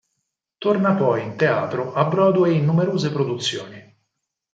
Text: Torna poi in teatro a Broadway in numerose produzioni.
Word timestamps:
Torna 0.57 0.95
poi 0.95 1.21
in 1.21 1.35
teatro 1.35 1.93
a 1.93 2.05
Broadway 2.05 2.57
in 2.57 2.65
numerose 2.65 3.11
produzioni. 3.11 3.95